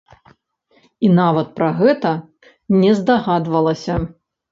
І 1.07 1.09
нават 1.19 1.51
пра 1.59 1.67
гэта 1.81 2.13
не 2.81 2.91
здагадвалася. 3.01 3.99